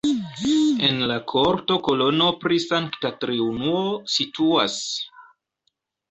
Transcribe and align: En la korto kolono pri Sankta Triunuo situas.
En 0.85 1.01
la 1.09 1.17
korto 1.31 1.75
kolono 1.87 2.29
pri 2.43 2.57
Sankta 2.63 3.11
Triunuo 3.25 3.83
situas. 4.15 4.79